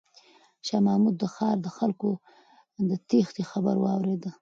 شاه 0.67 0.81
محمود 0.87 1.15
د 1.19 1.23
ښار 1.33 1.57
د 1.61 1.67
خلکو 1.77 2.09
د 2.89 2.91
تیښتې 3.09 3.43
خبر 3.51 3.75
واورېد. 3.79 4.23